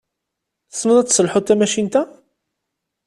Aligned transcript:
Tessneḍ 0.69 0.97
ad 0.97 1.07
tesselḥuḍ 1.07 1.43
tamacint-a? 1.45 2.03